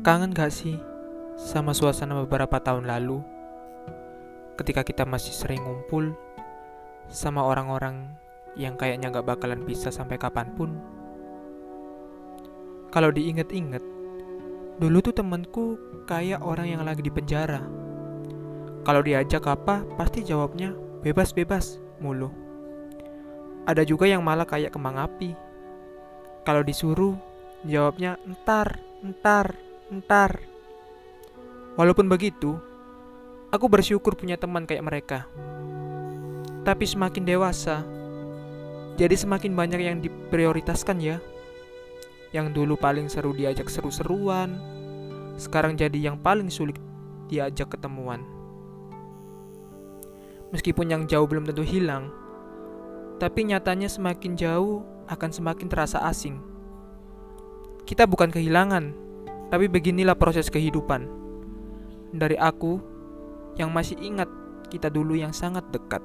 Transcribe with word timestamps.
Kangen 0.00 0.32
gak 0.32 0.48
sih 0.48 0.80
sama 1.36 1.76
suasana 1.76 2.16
beberapa 2.24 2.56
tahun 2.56 2.88
lalu 2.88 3.20
ketika 4.56 4.80
kita 4.80 5.04
masih 5.04 5.36
sering 5.36 5.60
ngumpul 5.60 6.16
sama 7.12 7.44
orang-orang 7.44 8.08
yang 8.56 8.80
kayaknya 8.80 9.12
gak 9.12 9.28
bakalan 9.28 9.60
bisa 9.68 9.92
sampai 9.92 10.16
kapan 10.16 10.48
pun? 10.56 10.72
Kalau 12.88 13.12
diinget-inget, 13.12 13.84
dulu 14.80 15.04
tuh 15.04 15.12
temenku 15.12 15.76
kayak 16.08 16.40
orang 16.40 16.72
yang 16.72 16.82
lagi 16.88 17.04
di 17.04 17.12
penjara. 17.12 17.60
Kalau 18.88 19.04
diajak 19.04 19.44
apa, 19.44 19.84
pasti 20.00 20.24
jawabnya 20.24 20.72
bebas-bebas 21.04 21.76
mulu. 22.00 22.32
Ada 23.68 23.84
juga 23.84 24.08
yang 24.08 24.24
malah 24.24 24.48
kayak 24.48 24.72
kembang 24.72 24.96
api. 24.96 25.36
Kalau 26.48 26.64
disuruh, 26.64 27.14
jawabnya 27.62 28.18
entar, 28.26 28.82
entar, 29.06 29.54
entar. 29.92 30.40
Walaupun 31.76 32.08
begitu, 32.08 32.56
aku 33.52 33.68
bersyukur 33.68 34.16
punya 34.16 34.40
teman 34.40 34.64
kayak 34.64 34.84
mereka. 34.88 35.18
Tapi 36.64 36.88
semakin 36.88 37.28
dewasa, 37.28 37.84
jadi 38.96 39.12
semakin 39.12 39.52
banyak 39.52 39.80
yang 39.84 39.98
diprioritaskan 40.00 40.96
ya. 41.04 41.16
Yang 42.32 42.56
dulu 42.56 42.80
paling 42.80 43.12
seru 43.12 43.36
diajak 43.36 43.68
seru-seruan, 43.68 44.56
sekarang 45.36 45.76
jadi 45.76 46.12
yang 46.12 46.16
paling 46.16 46.48
sulit 46.48 46.80
diajak 47.28 47.76
ketemuan. 47.76 48.24
Meskipun 50.52 50.88
yang 50.92 51.02
jauh 51.08 51.24
belum 51.24 51.48
tentu 51.48 51.64
hilang, 51.64 52.12
tapi 53.16 53.48
nyatanya 53.48 53.88
semakin 53.88 54.36
jauh 54.36 54.84
akan 55.08 55.30
semakin 55.32 55.66
terasa 55.68 56.04
asing. 56.08 56.40
Kita 57.88 58.04
bukan 58.04 58.28
kehilangan, 58.28 59.01
tapi 59.52 59.68
beginilah 59.68 60.16
proses 60.16 60.48
kehidupan. 60.48 61.04
Dari 62.16 62.40
aku 62.40 62.80
yang 63.60 63.68
masih 63.68 64.00
ingat 64.00 64.32
kita 64.72 64.88
dulu 64.88 65.12
yang 65.12 65.36
sangat 65.36 65.68
dekat. 65.68 66.00